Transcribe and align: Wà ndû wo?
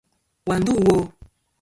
Wà 0.47 0.55
ndû 0.59 0.73
wo? 0.85 0.95